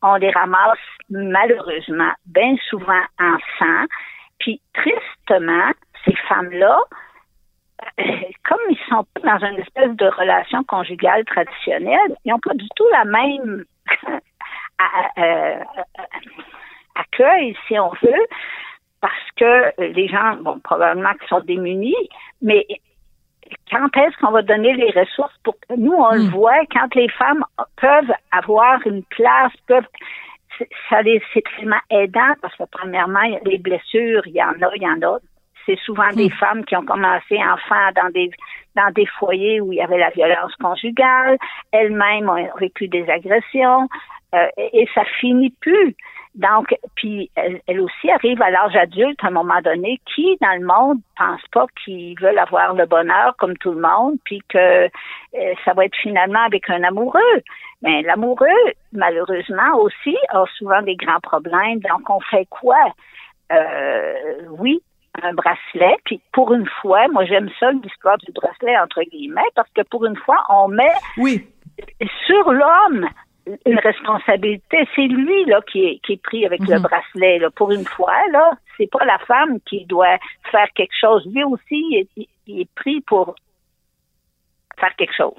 on 0.01 0.15
les 0.15 0.31
ramasse 0.31 0.77
malheureusement 1.09 2.11
bien 2.25 2.55
souvent 2.69 3.03
en 3.19 3.37
sang. 3.57 3.85
Puis 4.39 4.61
tristement, 4.73 5.71
ces 6.05 6.15
femmes-là, 6.27 6.79
euh, 7.99 8.03
comme 8.43 8.59
ils 8.69 8.79
sont 8.89 9.05
pas 9.13 9.37
dans 9.37 9.47
une 9.47 9.59
espèce 9.59 9.95
de 9.95 10.07
relation 10.07 10.63
conjugale 10.63 11.25
traditionnelle, 11.25 12.15
ils 12.25 12.31
n'ont 12.31 12.39
pas 12.39 12.53
du 12.53 12.67
tout 12.75 12.87
la 12.91 13.05
même 13.05 13.63
euh, 15.17 15.63
accueil, 16.95 17.55
si 17.67 17.79
on 17.79 17.89
veut, 18.01 18.27
parce 19.01 19.13
que 19.35 19.81
les 19.81 20.07
gens, 20.07 20.37
bon, 20.41 20.59
probablement 20.59 21.13
qu'ils 21.13 21.27
sont 21.27 21.41
démunis, 21.41 21.95
mais 22.41 22.65
quand 23.71 23.95
est-ce 23.97 24.17
qu'on 24.17 24.31
va 24.31 24.41
donner 24.41 24.73
les 24.73 24.91
ressources 24.91 25.37
pour 25.43 25.55
nous 25.75 25.93
on 25.93 26.11
le 26.11 26.23
hmm. 26.23 26.29
voit 26.29 26.65
quand 26.71 26.93
les 26.95 27.09
femmes 27.09 27.43
peuvent 27.79 28.11
avoir 28.31 28.85
une 28.85 29.03
place 29.03 29.53
peuvent 29.67 29.87
ça 30.89 31.01
c'est 31.33 31.43
tellement 31.55 31.79
aidant 31.89 32.33
parce 32.41 32.55
que 32.55 32.63
premièrement 32.71 33.21
les 33.45 33.57
blessures 33.57 34.25
il 34.25 34.33
y 34.33 34.43
en 34.43 34.51
a 34.61 34.75
il 34.75 34.81
y 34.81 34.87
en 34.87 35.01
a 35.01 35.19
c'est 35.67 35.77
souvent 35.85 36.09
des 36.13 36.29
hmm. 36.29 36.39
femmes 36.39 36.65
qui 36.65 36.75
ont 36.75 36.85
commencé 36.85 37.37
enfants 37.37 37.91
dans 37.95 38.09
des 38.11 38.31
dans 38.75 38.91
des 38.93 39.05
foyers 39.19 39.61
où 39.61 39.71
il 39.71 39.77
y 39.77 39.81
avait 39.81 39.99
la 39.99 40.09
violence 40.09 40.55
conjugale 40.55 41.37
elles-mêmes 41.71 42.27
ont 42.29 42.49
vécu 42.59 42.87
des 42.87 43.07
agressions 43.09 43.87
euh, 44.33 44.47
et, 44.57 44.81
et 44.81 44.89
ça 44.95 45.03
finit 45.19 45.53
plus 45.61 45.95
donc, 46.37 46.75
puis 46.95 47.31
elle, 47.35 47.81
aussi 47.81 48.11
arrive 48.11 48.39
à 48.43 48.51
l'âge 48.51 48.75
adulte 48.75 49.17
à 49.23 49.27
un 49.27 49.31
moment 49.31 49.59
donné, 49.63 49.99
qui 50.05 50.37
dans 50.39 50.53
le 50.53 50.65
monde 50.65 50.99
pense 51.17 51.41
pas 51.51 51.65
qu'ils 51.83 52.19
veulent 52.19 52.37
avoir 52.37 52.75
le 52.75 52.85
bonheur 52.85 53.35
comme 53.37 53.57
tout 53.57 53.71
le 53.71 53.81
monde, 53.81 54.17
puis 54.23 54.43
que 54.47 54.85
euh, 54.85 54.89
ça 55.65 55.73
va 55.73 55.85
être 55.85 55.95
finalement 55.95 56.43
avec 56.45 56.69
un 56.69 56.83
amoureux. 56.83 57.41
Mais 57.81 58.03
l'amoureux, 58.03 58.47
malheureusement 58.91 59.77
aussi, 59.79 60.15
a 60.29 60.45
souvent 60.57 60.83
des 60.83 60.95
grands 60.95 61.19
problèmes. 61.21 61.79
Donc, 61.79 62.07
on 62.07 62.19
fait 62.19 62.45
quoi? 62.51 62.93
Euh, 63.51 64.13
oui, 64.59 64.79
un 65.23 65.33
bracelet. 65.33 65.97
Puis 66.05 66.21
pour 66.31 66.53
une 66.53 66.67
fois, 66.81 67.07
moi 67.09 67.25
j'aime 67.25 67.49
ça 67.59 67.71
l'histoire 67.71 68.17
du 68.17 68.31
bracelet 68.31 68.77
entre 68.79 69.01
guillemets, 69.03 69.41
parce 69.55 69.69
que 69.75 69.81
pour 69.83 70.05
une 70.05 70.17
fois, 70.17 70.37
on 70.49 70.67
met 70.67 70.93
oui. 71.17 71.47
sur 72.25 72.51
l'homme 72.51 73.07
une 73.65 73.79
responsabilité. 73.79 74.87
C'est 74.95 75.07
lui 75.07 75.45
là 75.45 75.61
qui 75.71 75.85
est, 75.85 75.99
qui 76.05 76.13
est 76.13 76.21
pris 76.21 76.45
avec 76.45 76.59
le 76.67 76.75
mhm. 76.75 76.83
bracelet. 76.83 77.39
Là. 77.39 77.49
Pour 77.51 77.71
une 77.71 77.85
fois, 77.85 78.15
là, 78.31 78.51
c'est 78.77 78.89
pas 78.91 79.05
la 79.05 79.17
femme 79.19 79.59
qui 79.65 79.85
doit 79.85 80.17
faire 80.51 80.67
quelque 80.75 80.95
chose. 80.99 81.25
Lui 81.33 81.43
aussi, 81.43 82.07
il 82.47 82.61
est 82.61 82.69
pris 82.75 83.01
pour 83.01 83.35
faire 84.79 84.95
quelque 84.97 85.15
chose. 85.15 85.33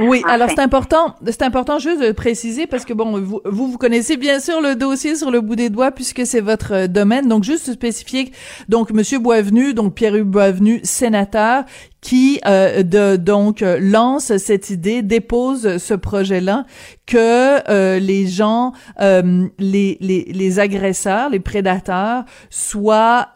Oui, 0.00 0.22
alors 0.28 0.48
c'est 0.48 0.60
important, 0.60 1.16
c'est 1.26 1.42
important 1.42 1.78
juste 1.78 2.00
de 2.00 2.12
préciser 2.12 2.68
parce 2.68 2.84
que 2.84 2.92
bon, 2.92 3.20
vous, 3.20 3.40
vous, 3.44 3.78
connaissez 3.78 4.16
bien 4.16 4.38
sûr 4.38 4.60
le 4.60 4.76
dossier 4.76 5.16
sur 5.16 5.32
le 5.32 5.40
bout 5.40 5.56
des 5.56 5.70
doigts 5.70 5.90
puisque 5.90 6.24
c'est 6.24 6.40
votre 6.40 6.72
euh, 6.72 6.86
domaine. 6.86 7.26
Donc 7.26 7.42
juste 7.42 7.72
spécifier, 7.72 8.30
donc 8.68 8.92
Monsieur 8.92 9.18
Boisvenu, 9.18 9.74
donc 9.74 9.94
Pierre-Hugues 9.94 10.28
Boisvenu, 10.28 10.80
sénateur, 10.84 11.64
qui 12.00 12.40
euh, 12.46 12.82
de, 12.82 13.16
donc 13.16 13.62
euh, 13.62 13.78
lance 13.80 14.36
cette 14.36 14.70
idée, 14.70 15.02
dépose 15.02 15.78
ce 15.78 15.94
projet-là, 15.94 16.64
que 17.06 17.70
euh, 17.70 17.98
les 17.98 18.26
gens, 18.26 18.72
les, 19.00 19.48
les, 19.58 19.98
les, 20.30 20.58
agresseurs, 20.58 21.30
les 21.30 21.40
prédateurs 21.40 22.24
soient 22.50 23.28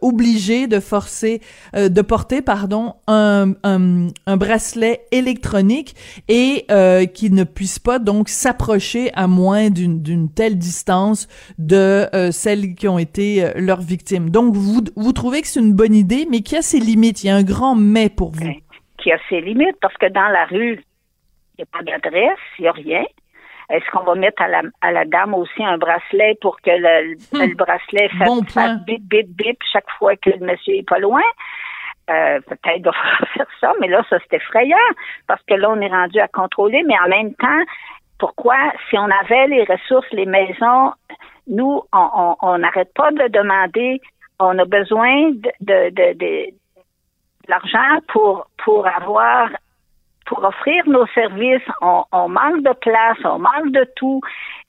obligés 0.00 0.66
de 0.66 0.80
forcer, 0.80 1.42
de 1.74 2.02
porter, 2.02 2.40
pardon, 2.40 2.94
un, 3.06 3.52
un, 3.64 4.08
un 4.26 4.36
bracelet 4.36 5.02
électronique 5.12 5.94
et 6.28 6.66
qu'ils 7.12 7.34
ne 7.34 7.44
puissent 7.44 7.78
pas 7.78 7.98
donc 7.98 8.30
s'approcher 8.30 9.12
à 9.14 9.26
moins 9.26 9.68
d'une 9.68 10.00
d'une 10.00 10.30
telle 10.30 10.56
distance 10.56 11.28
de 11.58 12.08
celles 12.30 12.74
qui 12.74 12.88
ont 12.88 12.98
été 12.98 13.52
leurs 13.56 13.82
victimes. 13.82 14.30
Donc 14.30 14.54
vous 14.54 14.80
vous 14.96 15.12
trouvez 15.12 15.42
que 15.42 15.48
c'est 15.48 15.60
une 15.60 15.74
bonne 15.74 15.94
idée, 15.94 16.26
mais 16.30 16.40
qui 16.40 16.56
a 16.56 16.62
ses 16.62 16.80
limites. 16.80 17.24
Il 17.24 17.26
y 17.26 17.30
a 17.30 17.36
un 17.36 17.42
grand 17.42 17.75
mais 17.76 18.08
pour 18.08 18.32
vous? 18.32 18.52
Qui 18.98 19.12
a 19.12 19.18
ses 19.28 19.40
limites 19.40 19.78
parce 19.80 19.96
que 19.96 20.06
dans 20.06 20.28
la 20.28 20.46
rue, 20.46 20.80
il 21.58 21.62
n'y 21.62 21.64
a 21.64 21.66
pas 21.78 21.82
d'adresse, 21.82 22.38
il 22.58 22.62
n'y 22.62 22.68
a 22.68 22.72
rien. 22.72 23.04
est-ce 23.70 23.88
qu'on 23.90 24.04
va 24.04 24.14
mettre 24.14 24.42
à 24.42 24.48
la, 24.48 24.62
à 24.80 24.92
la 24.92 25.04
dame 25.04 25.34
aussi 25.34 25.64
un 25.64 25.78
bracelet 25.78 26.36
pour 26.40 26.60
que 26.60 26.70
le, 26.70 27.16
hmm. 27.32 27.54
bracelet 27.54 28.08
fasse, 28.18 28.84
bip, 28.84 29.02
bip, 29.02 29.28
bip 29.28 29.58
chaque 29.72 29.90
fois 29.98 30.16
que 30.16 30.30
le 30.30 30.46
monsieur 30.46 30.74
est 30.74 30.88
pas 30.88 30.98
loin? 30.98 31.22
Euh, 32.08 32.38
peut-être 32.40 32.82
de 32.82 32.90
faire 33.34 33.46
ça, 33.60 33.72
mais 33.80 33.88
là, 33.88 34.04
ça 34.08 34.18
c'est 34.30 34.36
effrayant 34.36 34.76
parce 35.26 35.42
que 35.42 35.54
là, 35.54 35.70
on 35.70 35.80
est 35.80 35.88
rendu 35.88 36.20
à 36.20 36.28
contrôler, 36.28 36.82
mais 36.84 36.94
en 37.04 37.08
même 37.08 37.34
temps, 37.34 37.64
pourquoi, 38.18 38.56
si 38.88 38.96
on 38.96 39.08
avait 39.10 39.48
les 39.48 39.64
ressources, 39.64 40.10
les 40.12 40.26
maisons, 40.26 40.92
nous, 41.48 41.82
on 41.92 42.58
n'arrête 42.58 42.92
pas 42.94 43.10
de 43.10 43.28
demander, 43.28 44.00
on 44.38 44.58
a 44.58 44.64
besoin 44.64 45.30
de, 45.30 45.50
de, 45.60 45.90
de, 45.90 46.18
de 46.18 46.46
l'argent 47.48 48.00
pour, 48.08 48.46
pour 48.64 48.86
avoir 48.86 49.50
pour 50.26 50.42
offrir 50.42 50.82
nos 50.88 51.06
services, 51.08 51.62
on, 51.80 52.02
on, 52.10 52.28
manque 52.28 52.62
de 52.62 52.72
place, 52.72 53.16
on 53.24 53.38
manque 53.38 53.70
de 53.70 53.86
tout. 53.94 54.20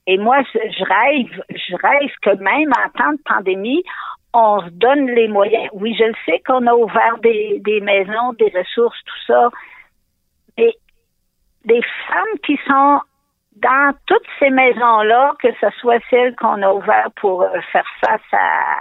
Et 0.05 0.19
moi, 0.19 0.38
je 0.53 0.84
rêve, 0.84 1.43
je 1.50 1.75
rêve 1.75 2.12
que 2.22 2.36
même 2.41 2.72
en 2.72 2.89
temps 2.91 3.12
de 3.13 3.22
pandémie, 3.25 3.84
on 4.34 4.62
se 4.62 4.69
donne 4.69 5.07
les 5.07 5.27
moyens. 5.27 5.69
Oui, 5.74 5.96
je 5.98 6.03
le 6.05 6.13
sais 6.25 6.43
qu'on 6.46 6.67
a 6.67 6.74
ouvert 6.75 7.17
des, 7.24 7.60
des 7.62 7.81
maisons, 7.81 8.34
des 8.34 8.53
ressources, 8.55 9.00
tout 9.03 9.25
ça. 9.25 9.50
Mais 10.60 10.75
des 11.65 11.81
femmes 12.07 12.39
qui 12.43 12.60
sont 12.67 13.01
dans 13.55 13.93
toutes 14.05 14.27
ces 14.39 14.50
maisons-là, 14.50 15.34
que 15.41 15.50
ce 15.60 15.69
soit 15.79 16.01
celles 16.10 16.36
qu'on 16.36 16.62
a 16.62 16.72
ouvertes 16.72 17.13
pour 17.15 17.41
euh, 17.41 17.60
faire 17.72 17.88
face 18.01 18.22
à, 18.31 18.79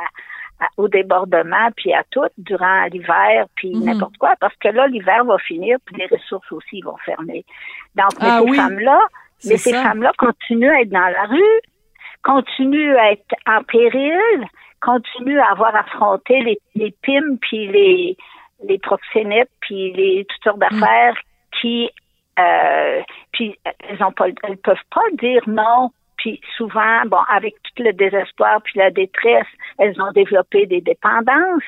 au 0.76 0.88
débordement, 0.88 1.68
puis 1.76 1.92
à 1.92 2.02
tout 2.10 2.28
durant 2.38 2.84
l'hiver, 2.86 3.46
puis 3.56 3.74
mhm. 3.74 3.84
n'importe 3.84 4.16
quoi, 4.18 4.34
parce 4.40 4.54
que 4.56 4.68
là, 4.68 4.86
l'hiver 4.86 5.24
va 5.24 5.38
finir, 5.38 5.78
puis 5.84 5.96
les 5.96 6.06
ressources 6.06 6.50
aussi 6.52 6.80
vont 6.80 6.96
fermer. 7.04 7.44
Donc, 7.94 8.10
ah 8.20 8.40
ces 8.42 8.54
femmes-là, 8.54 9.00
mais 9.44 9.56
ces 9.56 9.72
femmes-là 9.72 10.12
continuent 10.18 10.70
à 10.70 10.80
être 10.80 10.90
dans 10.90 11.12
la 11.12 11.24
rue, 11.24 11.60
continuent 12.22 12.96
à 12.96 13.12
être 13.12 13.34
en 13.46 13.62
péril, 13.64 14.46
continuent 14.80 15.40
à 15.40 15.50
avoir 15.52 15.74
affronté 15.74 16.40
les, 16.42 16.58
les 16.74 16.94
PIM, 17.02 17.36
puis 17.40 17.68
les, 17.68 18.16
les 18.64 18.78
proxénètes, 18.78 19.50
puis 19.60 19.92
les 19.92 20.26
tuteurs 20.26 20.58
d'affaires 20.58 21.16
qui 21.60 21.90
euh, 22.38 23.00
puis 23.32 23.58
elles 23.64 24.02
ont 24.02 24.12
pas 24.12 24.26
elles 24.42 24.58
peuvent 24.58 24.76
pas 24.94 25.00
dire 25.14 25.42
non 25.46 25.90
puis 26.16 26.40
souvent, 26.56 27.04
bon, 27.06 27.20
avec 27.28 27.54
tout 27.62 27.82
le 27.82 27.92
désespoir 27.92 28.60
puis 28.62 28.78
la 28.78 28.90
détresse, 28.90 29.46
elles 29.78 30.00
ont 30.00 30.12
développé 30.12 30.66
des 30.66 30.80
dépendances, 30.80 31.62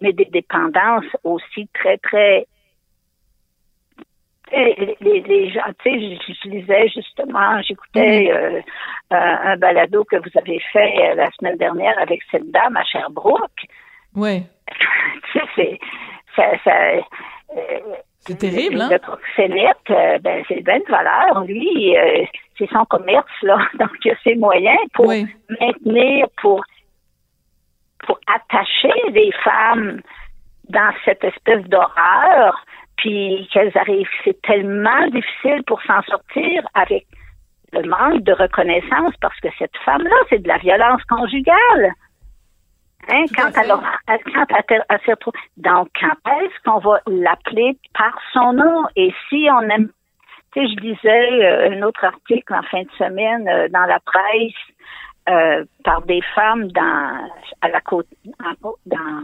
mais 0.00 0.12
des 0.12 0.26
dépendances 0.26 1.16
aussi 1.24 1.68
très, 1.74 1.98
très 1.98 2.46
les, 4.52 5.20
les, 5.20 5.50
gens, 5.50 5.62
tu 5.82 5.90
sais, 5.90 6.18
je, 6.44 6.48
lisais 6.48 6.88
justement, 6.88 7.60
j'écoutais 7.62 8.28
mm-hmm. 8.30 8.62
euh, 9.12 9.46
un, 9.50 9.56
balado 9.56 10.04
que 10.04 10.16
vous 10.16 10.38
avez 10.38 10.60
fait 10.72 11.10
euh, 11.10 11.14
la 11.14 11.30
semaine 11.32 11.56
dernière 11.56 11.98
avec 11.98 12.20
cette 12.30 12.50
dame 12.50 12.76
à 12.76 12.84
Sherbrooke. 12.84 13.66
Oui. 14.14 14.44
tu 15.32 15.40
sais, 15.56 15.78
c'est, 16.36 16.60
ça, 16.64 16.70
euh, 16.70 17.00
c'est 18.26 18.38
terrible, 18.38 18.80
hein? 18.80 18.88
Le 18.90 18.98
proxénète, 18.98 19.90
euh, 19.90 20.18
ben, 20.18 20.42
c'est 20.48 20.62
bien 20.62 20.78
de 20.78 20.90
valeur. 20.90 21.44
Lui, 21.44 21.96
euh, 21.96 22.24
c'est 22.58 22.68
son 22.70 22.84
commerce, 22.86 23.26
là. 23.42 23.58
Donc, 23.78 23.90
il 24.04 24.12
a 24.12 24.14
ses 24.24 24.34
moyens 24.34 24.78
pour 24.94 25.06
maintenir, 25.08 26.26
pour, 26.40 26.62
pour 28.06 28.18
attacher 28.26 28.92
les 29.10 29.30
femmes 29.42 30.00
dans 30.68 30.92
cette 31.04 31.22
espèce 31.24 31.64
d'horreur, 31.64 32.64
puis 32.96 33.48
qu'elles 33.52 33.76
arrivent. 33.76 34.08
C'est 34.24 34.40
tellement 34.42 35.06
difficile 35.08 35.62
pour 35.66 35.82
s'en 35.82 36.02
sortir 36.02 36.62
avec 36.74 37.06
le 37.72 37.88
manque 37.88 38.22
de 38.22 38.32
reconnaissance 38.32 39.14
parce 39.20 39.38
que 39.40 39.48
cette 39.58 39.76
femme-là, 39.84 40.16
c'est 40.30 40.42
de 40.42 40.48
la 40.48 40.58
violence 40.58 41.02
conjugale. 41.04 41.92
Hein, 43.08 43.24
quand 43.36 43.50
elle, 43.56 43.72
quand 44.32 44.46
elle, 44.68 45.00
s'est 45.04 45.12
retrouvée. 45.12 45.38
Donc, 45.56 45.88
quand 46.00 46.32
est-ce 46.40 46.62
qu'on 46.64 46.78
va 46.78 47.00
l'appeler 47.06 47.76
par 47.96 48.16
son 48.32 48.52
nom? 48.52 48.84
Et 48.96 49.12
si 49.28 49.46
on 49.50 49.60
aime, 49.62 49.88
tu 50.52 50.60
sais, 50.60 50.74
je 50.74 50.80
lisais 50.80 51.44
euh, 51.44 51.70
un 51.72 51.82
autre 51.82 52.04
article 52.04 52.54
en 52.54 52.62
fin 52.62 52.82
de 52.82 52.90
semaine 52.98 53.48
euh, 53.48 53.68
dans 53.68 53.86
la 53.86 54.00
presse 54.00 54.52
euh, 55.28 55.64
par 55.84 56.02
des 56.02 56.20
femmes 56.34 56.68
dans 56.72 57.30
à 57.60 57.68
la 57.68 57.80
côte, 57.80 58.06
dans, 58.86 59.22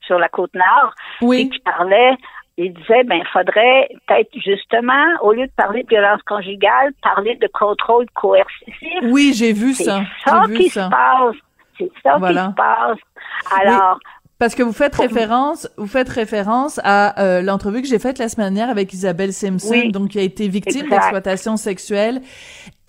sur 0.00 0.18
la 0.18 0.28
côte 0.28 0.54
nord, 0.54 0.94
oui. 1.22 1.42
et 1.42 1.48
qui 1.48 1.58
parlaient 1.60 2.16
il 2.62 2.74
disait, 2.74 3.04
ben, 3.04 3.16
il 3.16 3.26
faudrait 3.32 3.88
peut-être 4.06 4.28
justement, 4.34 5.06
au 5.22 5.32
lieu 5.32 5.46
de 5.46 5.52
parler 5.56 5.82
de 5.82 5.88
violence 5.88 6.20
conjugale, 6.26 6.92
parler 7.02 7.36
de 7.36 7.48
contrôle 7.52 8.04
coercitif. 8.14 8.98
Oui, 9.04 9.32
j'ai 9.34 9.54
vu 9.54 9.72
ça. 9.72 10.02
C'est 10.22 10.30
ça 10.30 10.42
qui 10.54 10.68
se 10.68 10.80
passe. 10.80 11.36
C'est 11.80 12.08
ça 12.08 12.16
qui 12.16 12.34
se 12.34 12.54
passe. 12.54 12.98
Alors. 13.60 13.98
Parce 14.40 14.54
que 14.54 14.62
vous 14.62 14.72
faites 14.72 14.96
référence, 14.96 15.68
vous 15.76 15.86
faites 15.86 16.08
référence 16.08 16.80
à 16.82 17.20
euh, 17.20 17.42
l'entrevue 17.42 17.82
que 17.82 17.88
j'ai 17.88 17.98
faite 17.98 18.16
la 18.16 18.30
semaine 18.30 18.54
dernière 18.54 18.70
avec 18.70 18.90
Isabelle 18.94 19.34
Simpson, 19.34 19.90
donc 19.92 20.12
qui 20.12 20.18
a 20.18 20.22
été 20.22 20.48
victime 20.48 20.88
d'exploitation 20.88 21.58
sexuelle 21.58 22.22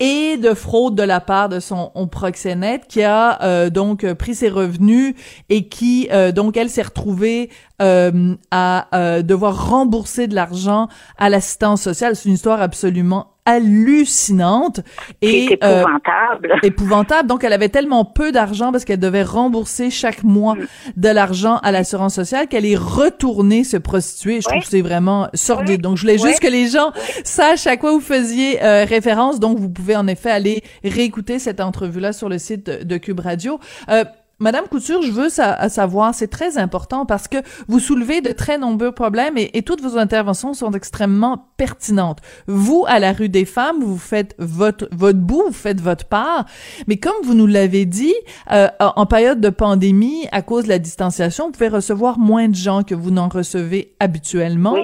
et 0.00 0.38
de 0.38 0.54
fraude 0.54 0.94
de 0.94 1.02
la 1.02 1.20
part 1.20 1.50
de 1.50 1.60
son 1.60 1.92
proxénète, 2.10 2.86
qui 2.88 3.02
a 3.02 3.42
euh, 3.42 3.68
donc 3.68 4.10
pris 4.14 4.34
ses 4.34 4.48
revenus 4.48 5.14
et 5.50 5.68
qui 5.68 6.08
euh, 6.10 6.32
donc 6.32 6.56
elle 6.56 6.70
s'est 6.70 6.80
retrouvée 6.80 7.50
à 7.78 9.22
devoir 9.22 9.68
rembourser 9.68 10.28
de 10.28 10.34
l'argent 10.34 10.88
à 11.18 11.28
l'assistance 11.28 11.82
sociale. 11.82 12.16
C'est 12.16 12.30
une 12.30 12.36
histoire 12.36 12.62
absolument 12.62 13.31
hallucinante 13.44 14.80
et 15.20 15.58
euh, 15.64 15.80
épouvantable. 15.80 16.54
épouvantable. 16.62 17.28
Donc 17.28 17.44
elle 17.44 17.52
avait 17.52 17.68
tellement 17.68 18.04
peu 18.04 18.30
d'argent 18.30 18.70
parce 18.70 18.84
qu'elle 18.84 19.00
devait 19.00 19.22
rembourser 19.22 19.90
chaque 19.90 20.22
mois 20.22 20.54
mm. 20.54 20.66
de 20.96 21.08
l'argent 21.08 21.56
à 21.58 21.72
l'assurance 21.72 22.14
sociale 22.14 22.46
qu'elle 22.46 22.66
est 22.66 22.76
retournée 22.76 23.64
se 23.64 23.76
prostituer. 23.76 24.40
Je 24.40 24.48
trouve 24.48 24.62
que 24.62 24.68
c'est 24.68 24.82
vraiment 24.82 25.28
sordide. 25.34 25.80
Donc 25.80 25.96
je 25.96 26.02
voulais 26.02 26.18
juste 26.18 26.40
que 26.40 26.48
les 26.48 26.68
gens 26.68 26.92
sachent 27.24 27.66
à 27.66 27.76
quoi 27.76 27.92
vous 27.92 28.00
faisiez 28.00 28.62
euh, 28.62 28.84
référence. 28.84 29.40
Donc 29.40 29.58
vous 29.58 29.70
pouvez 29.70 29.96
en 29.96 30.06
effet 30.06 30.30
aller 30.30 30.62
réécouter 30.84 31.38
cette 31.38 31.60
entrevue 31.60 32.00
là 32.00 32.12
sur 32.12 32.28
le 32.28 32.38
site 32.38 32.70
de, 32.70 32.96
Cube 32.96 33.20
Radio. 33.20 33.58
Euh, 33.88 34.04
Madame 34.42 34.64
Couture, 34.68 35.02
je 35.02 35.12
veux 35.12 35.28
savoir, 35.28 36.16
c'est 36.16 36.26
très 36.26 36.58
important 36.58 37.06
parce 37.06 37.28
que 37.28 37.36
vous 37.68 37.78
soulevez 37.78 38.20
de 38.22 38.32
très 38.32 38.58
nombreux 38.58 38.90
problèmes 38.90 39.38
et, 39.38 39.62
toutes 39.62 39.80
vos 39.80 39.96
interventions 39.96 40.52
sont 40.52 40.72
extrêmement 40.72 41.46
pertinentes. 41.56 42.18
Vous, 42.48 42.84
à 42.88 42.98
la 42.98 43.12
rue 43.12 43.28
des 43.28 43.44
femmes, 43.44 43.76
vous 43.80 43.98
faites 43.98 44.34
votre 44.40 44.88
votre 44.90 45.20
bout, 45.20 45.44
vous 45.46 45.52
faites 45.52 45.80
votre 45.80 46.06
part, 46.06 46.46
mais 46.88 46.96
comme 46.96 47.14
vous 47.22 47.34
nous 47.34 47.46
l'avez 47.46 47.86
dit, 47.86 48.14
euh, 48.50 48.66
en 48.80 49.06
période 49.06 49.40
de 49.40 49.48
pandémie, 49.48 50.26
à 50.32 50.42
cause 50.42 50.64
de 50.64 50.70
la 50.70 50.80
distanciation, 50.80 51.46
vous 51.46 51.52
pouvez 51.52 51.68
recevoir 51.68 52.18
moins 52.18 52.48
de 52.48 52.56
gens 52.56 52.82
que 52.82 52.96
vous 52.96 53.12
n'en 53.12 53.28
recevez 53.28 53.94
habituellement. 54.00 54.76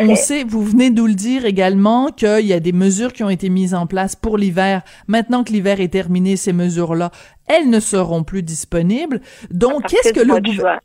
On 0.00 0.14
sait, 0.14 0.44
vous 0.44 0.62
venez 0.62 0.90
nous 0.90 1.06
le 1.06 1.14
dire 1.14 1.46
également, 1.46 2.08
qu'il 2.08 2.46
y 2.46 2.52
a 2.52 2.60
des 2.60 2.72
mesures 2.72 3.14
qui 3.14 3.24
ont 3.24 3.30
été 3.30 3.48
mises 3.48 3.74
en 3.74 3.86
place 3.86 4.14
pour 4.14 4.36
l'hiver. 4.36 4.82
Maintenant 5.08 5.42
que 5.42 5.52
l'hiver 5.52 5.80
est 5.80 5.88
terminé, 5.88 6.36
ces 6.36 6.52
mesures-là, 6.52 7.10
elles 7.48 7.68
ne 7.70 7.80
seront 7.80 8.24
plus 8.24 8.42
disponibles. 8.42 9.20
Donc, 9.50 9.86
qu'est-ce 9.86 10.12
que 10.12 10.20
le 10.20 10.40
gouvernement... 10.40 10.80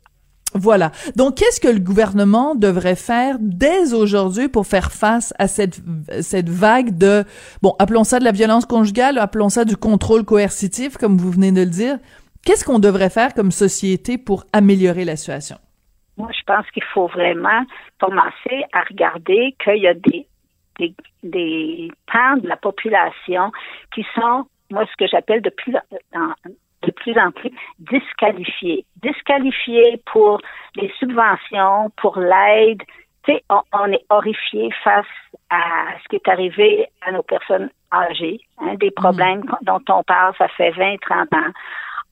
Voilà. 0.52 0.90
Donc, 1.14 1.36
qu'est-ce 1.36 1.60
que 1.60 1.68
le 1.68 1.78
gouvernement 1.78 2.56
devrait 2.56 2.96
faire 2.96 3.36
dès 3.38 3.94
aujourd'hui 3.94 4.48
pour 4.48 4.66
faire 4.66 4.90
face 4.90 5.32
à 5.38 5.46
cette, 5.46 5.80
cette 6.22 6.48
vague 6.48 6.98
de, 6.98 7.24
bon, 7.62 7.76
appelons 7.78 8.02
ça 8.02 8.18
de 8.18 8.24
la 8.24 8.32
violence 8.32 8.66
conjugale, 8.66 9.18
appelons 9.18 9.48
ça 9.48 9.64
du 9.64 9.76
contrôle 9.76 10.24
coercitif, 10.24 10.96
comme 10.96 11.18
vous 11.18 11.30
venez 11.30 11.52
de 11.52 11.60
le 11.60 11.70
dire. 11.70 11.98
Qu'est-ce 12.44 12.64
qu'on 12.64 12.80
devrait 12.80 13.10
faire 13.10 13.32
comme 13.34 13.52
société 13.52 14.18
pour 14.18 14.44
améliorer 14.52 15.04
la 15.04 15.14
situation? 15.14 15.56
Moi, 16.16 16.30
je 16.36 16.42
pense 16.44 16.68
qu'il 16.72 16.84
faut 16.92 17.06
vraiment 17.06 17.64
commencer 18.00 18.64
à 18.72 18.82
regarder 18.88 19.54
qu'il 19.62 19.82
y 19.82 19.86
a 19.86 19.94
des, 19.94 20.26
des, 20.80 20.94
des 21.22 21.90
pans 22.12 22.38
de 22.38 22.48
la 22.48 22.56
population 22.56 23.52
qui 23.94 24.04
sont 24.16 24.46
moi, 24.70 24.86
ce 24.86 24.96
que 24.96 25.06
j'appelle 25.06 25.42
de 25.42 25.50
plus, 25.50 25.74
en, 26.14 26.32
de 26.82 26.90
plus 26.92 27.18
en 27.18 27.30
plus 27.30 27.50
disqualifiés. 27.78 28.84
Disqualifiés 29.02 30.00
pour 30.06 30.40
les 30.76 30.90
subventions, 30.98 31.90
pour 31.96 32.18
l'aide. 32.18 32.82
Tu 33.24 33.32
sais, 33.32 33.44
on, 33.72 33.92
est 33.92 34.04
horrifié 34.08 34.70
face 34.82 35.06
à 35.50 35.60
ce 36.02 36.08
qui 36.08 36.16
est 36.16 36.28
arrivé 36.28 36.86
à 37.02 37.12
nos 37.12 37.22
personnes 37.22 37.70
âgées, 37.92 38.40
hein, 38.58 38.74
des 38.76 38.90
problèmes 38.90 39.40
mm. 39.40 39.56
dont 39.62 39.82
on 39.88 40.02
parle, 40.04 40.34
ça 40.38 40.48
fait 40.48 40.70
20, 40.70 40.96
30 41.00 41.34
ans. 41.34 41.52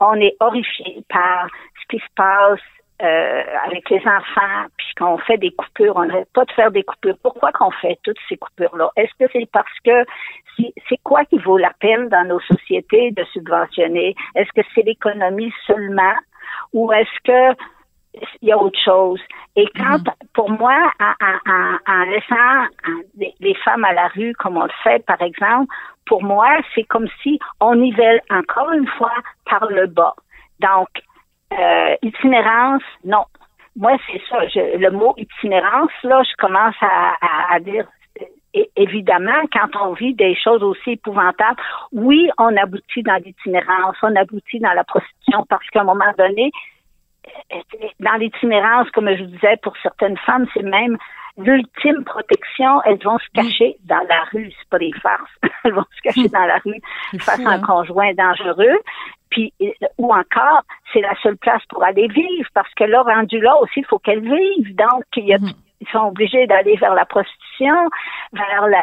On 0.00 0.14
est 0.14 0.36
horrifié 0.40 1.02
par 1.08 1.48
ce 1.80 1.86
qui 1.88 1.98
se 1.98 2.10
passe 2.14 2.60
euh, 3.02 3.42
avec 3.64 3.88
les 3.90 4.00
enfants, 4.00 4.66
puis 4.76 4.86
qu'on 4.98 5.18
fait 5.18 5.38
des 5.38 5.52
coupures, 5.52 5.94
on 5.96 6.04
n'arrête 6.04 6.32
pas 6.34 6.44
de 6.44 6.52
faire 6.52 6.70
des 6.70 6.82
coupures. 6.82 7.16
Pourquoi 7.22 7.52
qu'on 7.52 7.70
fait 7.70 7.98
toutes 8.02 8.18
ces 8.28 8.36
coupures-là? 8.36 8.90
Est-ce 8.96 9.12
que 9.18 9.30
c'est 9.32 9.48
parce 9.52 9.78
que 9.84 10.04
c'est 10.88 11.00
quoi 11.04 11.24
qui 11.24 11.38
vaut 11.38 11.58
la 11.58 11.72
peine 11.78 12.08
dans 12.08 12.26
nos 12.26 12.40
sociétés 12.40 13.12
de 13.12 13.22
subventionner? 13.32 14.16
Est-ce 14.34 14.50
que 14.52 14.66
c'est 14.74 14.82
l'économie 14.82 15.52
seulement? 15.66 16.14
Ou 16.72 16.92
est-ce 16.92 17.22
que 17.24 17.56
il 18.42 18.48
y 18.48 18.52
a 18.52 18.58
autre 18.58 18.78
chose? 18.84 19.20
Et 19.56 19.66
quand, 19.76 19.98
mhm. 19.98 20.14
pour 20.34 20.50
moi, 20.50 20.92
en, 21.00 22.02
laissant 22.04 22.66
les, 23.40 23.54
femmes 23.64 23.84
à 23.84 23.92
la 23.92 24.08
rue, 24.08 24.32
comme 24.34 24.56
on 24.56 24.64
le 24.64 24.70
fait, 24.82 25.04
par 25.04 25.20
exemple, 25.22 25.72
pour 26.06 26.22
moi, 26.22 26.48
c'est 26.74 26.84
comme 26.84 27.08
si 27.22 27.38
on 27.60 27.74
nivelle 27.76 28.20
encore 28.30 28.72
une 28.72 28.86
fois 28.86 29.14
par 29.48 29.66
le 29.66 29.86
bas. 29.86 30.14
Donc, 30.60 30.88
euh, 31.52 31.96
itinérance, 32.02 32.82
non. 33.04 33.24
Moi, 33.76 33.96
c'est 34.06 34.20
ça. 34.28 34.38
le 34.54 34.90
mot 34.90 35.14
itinérance, 35.16 35.92
là, 36.02 36.22
je 36.24 36.34
commence 36.36 36.74
à, 36.80 37.14
à 37.54 37.60
dire 37.60 37.86
évidemment, 38.76 39.42
quand 39.52 39.68
on 39.80 39.92
vit 39.92 40.14
des 40.14 40.34
choses 40.34 40.62
aussi 40.62 40.92
épouvantables, 40.92 41.60
oui, 41.92 42.28
on 42.38 42.56
aboutit 42.56 43.02
dans 43.02 43.22
l'itinérance, 43.22 43.96
on 44.02 44.16
aboutit 44.16 44.58
dans 44.60 44.72
la 44.72 44.84
prostitution 44.84 45.44
parce 45.48 45.66
qu'à 45.68 45.82
un 45.82 45.84
moment 45.84 46.12
donné, 46.16 46.50
dans 48.00 48.14
l'itinérance, 48.14 48.90
comme 48.90 49.10
je 49.14 49.22
vous 49.22 49.30
disais, 49.30 49.56
pour 49.62 49.74
certaines 49.82 50.16
femmes, 50.18 50.46
c'est 50.54 50.62
même 50.62 50.96
l'ultime 51.36 52.04
protection. 52.04 52.82
Elles 52.84 53.02
vont 53.02 53.18
se 53.18 53.28
cacher 53.34 53.76
dans 53.84 54.04
la 54.08 54.24
rue. 54.32 54.50
C'est 54.58 54.68
pas 54.70 54.78
des 54.78 54.92
farces. 55.00 55.30
elles 55.64 55.72
vont 55.72 55.84
se 55.96 56.02
cacher 56.02 56.28
dans 56.28 56.46
la 56.46 56.58
rue 56.58 56.80
face 57.20 57.40
à 57.40 57.50
un 57.50 57.52
hein? 57.52 57.62
conjoint 57.62 58.12
dangereux. 58.14 58.78
Puis, 59.30 59.52
ou 59.98 60.12
encore, 60.12 60.62
c'est 60.92 61.00
la 61.00 61.14
seule 61.22 61.36
place 61.36 61.62
pour 61.68 61.84
aller 61.84 62.08
vivre 62.08 62.48
parce 62.54 62.72
que 62.74 62.84
là, 62.84 63.02
rendu 63.02 63.40
là 63.40 63.56
aussi, 63.60 63.80
il 63.80 63.86
faut 63.86 63.98
qu'elles 63.98 64.22
vivent. 64.22 64.76
Donc, 64.76 65.04
mm-hmm. 65.16 65.52
ils 65.80 65.88
sont 65.88 66.06
obligés 66.08 66.46
d'aller 66.46 66.76
vers 66.76 66.94
la 66.94 67.04
prostitution, 67.04 67.74
vers 68.32 68.68
les, 68.68 68.78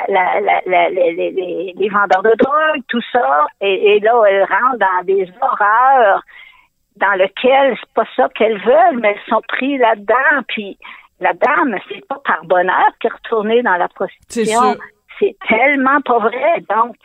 vendeurs 1.90 2.24
de 2.24 2.36
drogue, 2.38 2.84
tout 2.88 3.02
ça. 3.12 3.48
Et, 3.62 3.96
et 3.96 4.00
là, 4.00 4.22
elles 4.30 4.44
rentrent 4.44 4.80
dans 4.80 5.04
des 5.06 5.28
horreurs 5.42 6.22
dans 6.98 7.14
lequel 7.14 7.78
c'est 7.80 7.94
pas 7.94 8.06
ça 8.16 8.30
qu'elles 8.36 8.62
veulent, 8.62 9.00
mais 9.00 9.12
elles 9.12 9.30
sont 9.30 9.42
prises 9.48 9.80
là-dedans. 9.80 10.44
Puis 10.48 10.78
la 11.20 11.34
dame, 11.34 11.78
c'est 11.90 12.06
pas 12.08 12.20
par 12.24 12.46
bonheur 12.46 12.88
qu'elle 13.00 13.12
est 13.12 13.16
retournée 13.16 13.64
dans 13.64 13.78
la 13.78 13.88
prostitution. 13.88 14.76
C'est 15.20 15.36
tellement 15.48 16.02
pas 16.02 16.20
vrai. 16.20 16.62
Donc, 16.70 16.96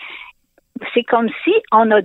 c'est 0.95 1.05
comme 1.05 1.29
si 1.45 1.55
on 1.73 1.91
a 1.91 2.01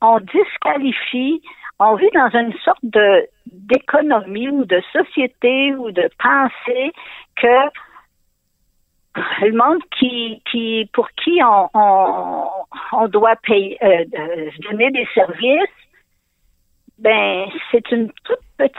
on 0.00 0.20
disqualifie, 0.20 1.42
on 1.78 1.94
vit 1.96 2.10
dans 2.14 2.30
une 2.30 2.52
sorte 2.64 2.82
de 2.82 3.26
d'économie 3.46 4.48
ou 4.48 4.64
de 4.64 4.80
société 4.92 5.74
ou 5.74 5.90
de 5.90 6.08
pensée 6.18 6.92
que 7.36 7.70
le 9.42 9.52
monde 9.56 9.82
qui, 9.98 10.40
qui 10.50 10.88
pour 10.92 11.08
qui 11.10 11.40
on, 11.42 11.68
on, 11.74 12.48
on 12.92 13.08
doit 13.08 13.36
payer, 13.36 13.76
euh, 13.82 14.04
donner 14.70 14.90
des 14.90 15.06
services, 15.14 15.76
ben 16.98 17.46
c'est 17.70 17.90
une 17.90 18.12
toute 18.24 18.38
petite 18.56 18.76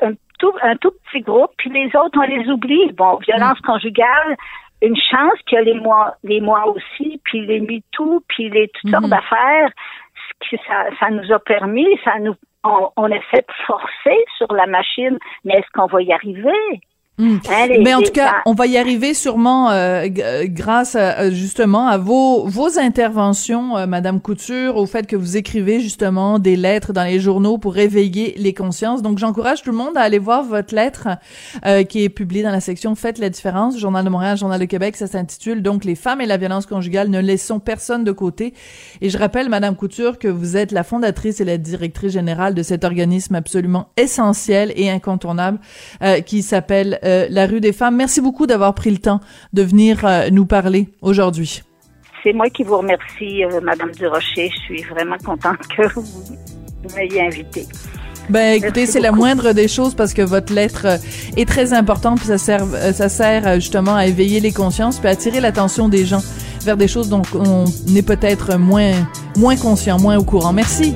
un 0.00 0.12
tout, 0.38 0.52
un 0.62 0.76
tout 0.76 0.92
petit 1.04 1.20
groupe, 1.20 1.52
puis 1.58 1.70
les 1.70 1.86
autres, 1.96 2.18
on 2.18 2.22
les 2.22 2.48
oublie. 2.48 2.92
Bon, 2.92 3.16
violence 3.16 3.58
mm. 3.60 3.66
conjugale, 3.66 4.36
une 4.80 4.96
chance 4.96 5.38
qu'il 5.46 5.56
y 5.56 5.60
a 5.60 5.64
les 5.64 5.74
mois, 5.74 6.14
les 6.22 6.40
mois 6.40 6.66
aussi, 6.66 7.20
puis 7.24 7.44
les 7.46 7.60
MeToo, 7.60 8.22
puis 8.28 8.48
les 8.48 8.68
toutes 8.68 8.90
sortes 8.90 9.04
mm-hmm. 9.04 9.10
d'affaires. 9.10 9.70
Ça, 10.50 10.86
ça 11.00 11.10
nous 11.10 11.32
a 11.32 11.38
permis, 11.40 11.98
ça 12.04 12.18
nous, 12.20 12.34
on, 12.64 12.90
on 12.96 13.08
de 13.08 13.52
forcer 13.66 14.24
sur 14.36 14.52
la 14.52 14.66
machine, 14.66 15.18
mais 15.44 15.54
est-ce 15.54 15.66
qu'on 15.74 15.86
va 15.86 16.02
y 16.02 16.12
arriver? 16.12 16.80
Mais 17.18 17.94
en 17.94 18.00
tout 18.00 18.12
cas, 18.12 18.42
on 18.46 18.54
va 18.54 18.66
y 18.66 18.78
arriver 18.78 19.12
sûrement 19.12 19.70
euh, 19.70 20.06
euh, 20.18 20.44
grâce 20.46 20.94
à, 20.94 21.30
justement 21.30 21.88
à 21.88 21.98
vos 21.98 22.46
vos 22.46 22.78
interventions, 22.78 23.76
euh, 23.76 23.86
Madame 23.86 24.20
Couture, 24.20 24.76
au 24.76 24.86
fait 24.86 25.06
que 25.06 25.16
vous 25.16 25.36
écrivez 25.36 25.80
justement 25.80 26.38
des 26.38 26.56
lettres 26.56 26.92
dans 26.92 27.02
les 27.02 27.18
journaux 27.18 27.58
pour 27.58 27.74
réveiller 27.74 28.34
les 28.36 28.54
consciences. 28.54 29.02
Donc, 29.02 29.18
j'encourage 29.18 29.62
tout 29.62 29.70
le 29.72 29.76
monde 29.76 29.96
à 29.96 30.02
aller 30.02 30.20
voir 30.20 30.44
votre 30.44 30.74
lettre 30.74 31.08
qui 31.88 32.04
est 32.04 32.08
publiée 32.08 32.42
dans 32.42 32.52
la 32.52 32.60
section 32.60 32.94
Faites 32.94 33.18
la 33.18 33.30
différence, 33.30 33.78
Journal 33.78 34.04
de 34.04 34.10
Montréal, 34.10 34.36
Journal 34.36 34.60
de 34.60 34.64
Québec. 34.64 34.96
Ça 34.96 35.06
s'intitule 35.06 35.62
donc 35.62 35.84
Les 35.84 35.94
femmes 35.94 36.20
et 36.20 36.26
la 36.26 36.36
violence 36.36 36.66
conjugale. 36.66 37.08
Ne 37.08 37.20
laissons 37.20 37.58
personne 37.58 38.04
de 38.04 38.12
côté. 38.12 38.54
Et 39.00 39.10
je 39.10 39.18
rappelle, 39.18 39.48
Madame 39.48 39.74
Couture, 39.74 40.18
que 40.18 40.28
vous 40.28 40.56
êtes 40.56 40.72
la 40.72 40.84
fondatrice 40.84 41.40
et 41.40 41.44
la 41.44 41.58
directrice 41.58 42.12
générale 42.12 42.54
de 42.54 42.62
cet 42.62 42.84
organisme 42.84 43.34
absolument 43.34 43.88
essentiel 43.96 44.72
et 44.76 44.90
incontournable 44.90 45.58
qui 46.24 46.42
s'appelle 46.42 46.98
euh, 47.08 47.26
la 47.30 47.46
rue 47.46 47.60
des 47.60 47.72
femmes. 47.72 47.96
Merci 47.96 48.20
beaucoup 48.20 48.46
d'avoir 48.46 48.74
pris 48.74 48.90
le 48.90 48.98
temps 48.98 49.20
de 49.52 49.62
venir 49.62 50.04
euh, 50.04 50.28
nous 50.30 50.46
parler 50.46 50.88
aujourd'hui. 51.00 51.62
C'est 52.22 52.32
moi 52.32 52.50
qui 52.50 52.64
vous 52.64 52.76
remercie, 52.76 53.44
euh, 53.44 53.60
Madame 53.62 53.90
Durocher. 53.92 54.50
Je 54.52 54.58
suis 54.58 54.82
vraiment 54.84 55.16
contente 55.24 55.58
que 55.74 55.88
vous 55.94 56.94
m'ayez 56.94 57.22
invitée. 57.22 57.66
Ben 58.28 58.62
écoutez, 58.62 58.84
c'est 58.84 59.00
la 59.00 59.10
moindre 59.10 59.54
des 59.54 59.68
choses 59.68 59.94
parce 59.94 60.12
que 60.12 60.20
votre 60.20 60.52
lettre 60.52 60.98
est 61.38 61.48
très 61.48 61.72
importante 61.72 62.18
puis 62.18 62.26
ça 62.26 62.36
sert 62.36 62.66
ça 62.92 63.08
sert 63.08 63.54
justement 63.54 63.94
à 63.94 64.06
éveiller 64.06 64.40
les 64.40 64.52
consciences 64.52 64.98
puis 64.98 65.08
à 65.08 65.12
attirer 65.12 65.40
l'attention 65.40 65.88
des 65.88 66.04
gens 66.04 66.20
vers 66.62 66.76
des 66.76 66.88
choses 66.88 67.08
dont 67.08 67.22
on 67.32 67.64
est 67.96 68.06
peut-être 68.06 68.58
moins 68.58 68.92
moins 69.34 69.56
conscient, 69.56 69.98
moins 69.98 70.18
au 70.18 70.24
courant. 70.24 70.52
Merci. 70.52 70.94